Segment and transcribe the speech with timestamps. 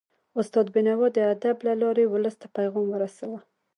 [0.39, 3.39] استاد بينوا د ادب له لارې ولس ته پیغام ورساوه.